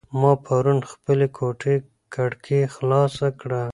[0.19, 1.75] ما پرون د خپلې کوټې
[2.13, 3.61] کړکۍ خلاصه کړه.